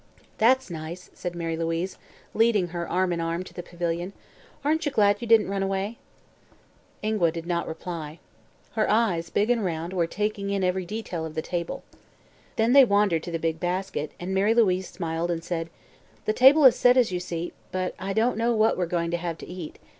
"That's 0.39 0.71
nice," 0.71 1.11
said 1.13 1.35
Mary 1.35 1.55
Louise, 1.55 1.99
leading 2.33 2.69
her, 2.69 2.89
arm 2.89 3.13
in 3.13 3.21
arm, 3.21 3.43
to 3.43 3.53
the 3.53 3.61
pavilion. 3.61 4.13
"Aren't 4.65 4.83
you 4.87 4.91
glad 4.91 5.21
you 5.21 5.27
didn't 5.27 5.51
run 5.51 5.61
away?" 5.61 5.99
Ingua 7.03 7.31
did 7.31 7.45
not 7.45 7.67
reply. 7.67 8.17
Her 8.71 8.89
eyes, 8.89 9.29
big 9.29 9.51
and 9.51 9.63
round, 9.63 9.93
were 9.93 10.07
taking 10.07 10.49
in 10.49 10.63
every 10.63 10.87
detail 10.87 11.23
of 11.23 11.35
the 11.35 11.43
table. 11.43 11.83
Then 12.55 12.73
they 12.73 12.83
wandered 12.83 13.21
to 13.21 13.31
the 13.31 13.37
big 13.37 13.59
basket 13.59 14.11
and 14.19 14.33
Mary 14.33 14.55
Louise 14.55 14.89
smiled 14.89 15.29
and 15.29 15.43
said: 15.43 15.69
"The 16.25 16.33
table 16.33 16.65
is 16.65 16.75
set, 16.75 16.97
as 16.97 17.11
you 17.11 17.19
see, 17.19 17.53
but 17.71 17.93
I 17.99 18.11
don't 18.13 18.37
know 18.39 18.55
what 18.55 18.77
we're 18.79 18.87
to 18.87 19.17
have 19.17 19.37
to 19.37 19.47
eat. 19.47 19.77